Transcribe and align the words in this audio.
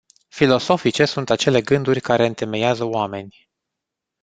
Filosofice 0.27 1.05
sunt 1.05 1.29
acele 1.29 1.61
gândiri 1.61 1.99
care 1.99 2.25
întemeiază 2.25 2.83
oameni. 2.83 3.49